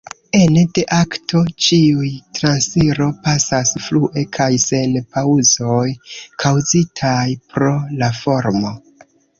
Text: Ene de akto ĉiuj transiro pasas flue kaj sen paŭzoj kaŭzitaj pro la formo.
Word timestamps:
Ene 0.37 0.61
de 0.77 0.83
akto 0.99 1.41
ĉiuj 1.65 2.07
transiro 2.39 3.09
pasas 3.27 3.75
flue 3.89 4.25
kaj 4.39 4.49
sen 4.67 4.99
paŭzoj 5.13 5.87
kaŭzitaj 6.47 7.25
pro 7.55 7.73
la 8.03 8.13
formo. 8.25 8.79